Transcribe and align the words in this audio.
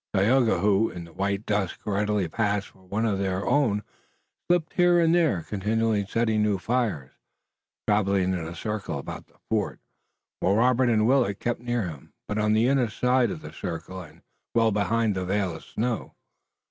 Tayoga 0.15 0.61
who, 0.61 0.89
in 0.89 1.03
the 1.03 1.13
white 1.13 1.45
dusk 1.45 1.85
readily 1.85 2.27
passed 2.27 2.69
for 2.69 2.83
one 2.83 3.05
of 3.05 3.19
their 3.19 3.45
own, 3.45 3.83
slipped 4.49 4.73
here 4.73 4.99
and 4.99 5.13
there, 5.13 5.43
continually 5.43 6.07
setting 6.09 6.41
new 6.41 6.57
fires, 6.57 7.11
traveling 7.87 8.33
in 8.33 8.47
a 8.47 8.55
circle 8.55 8.97
about 8.97 9.27
the 9.27 9.35
fort, 9.47 9.79
while 10.39 10.55
Robert 10.55 10.89
and 10.89 11.05
Willet 11.05 11.39
kept 11.39 11.59
near 11.61 11.83
him, 11.87 12.13
but 12.27 12.39
on 12.39 12.53
the 12.53 12.65
inner 12.67 12.89
side 12.89 13.29
of 13.29 13.41
the 13.43 13.53
circle 13.53 14.01
and 14.01 14.23
well 14.55 14.71
behind 14.71 15.13
the 15.13 15.23
veil 15.23 15.55
of 15.55 15.63
snow. 15.63 16.15